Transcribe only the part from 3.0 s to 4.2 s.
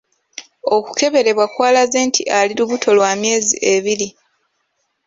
myezi ebiri.